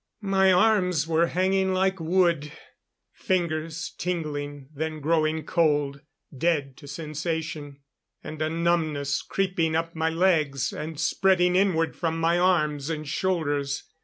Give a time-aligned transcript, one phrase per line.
[0.33, 2.51] My arms were hanging like wood;
[3.13, 6.01] fingers tingling, then growing cold,
[6.35, 7.81] dead to sensation.
[8.23, 13.83] And a numbness creeping up my legs; and spreading inward from my arms and shoulders.